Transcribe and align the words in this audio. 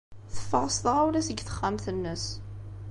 Teffeɣ 0.33 0.65
s 0.75 0.77
tɣawla 0.83 1.21
seg 1.27 1.37
texxamt-nnes. 1.41 2.25